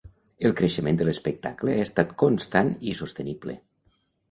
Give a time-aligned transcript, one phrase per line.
[0.47, 3.59] El creixement de l'espectacle ha estat constant i sostenible.